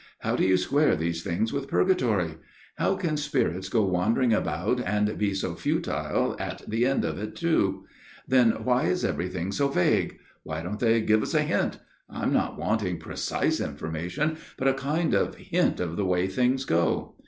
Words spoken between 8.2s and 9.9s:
Then why is everything so